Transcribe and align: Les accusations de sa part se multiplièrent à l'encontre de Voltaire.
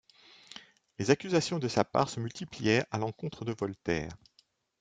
Les 0.97 1.11
accusations 1.11 1.59
de 1.59 1.67
sa 1.67 1.83
part 1.85 2.09
se 2.09 2.19
multiplièrent 2.19 2.87
à 2.89 2.97
l'encontre 2.97 3.45
de 3.45 3.53
Voltaire. 3.53 4.17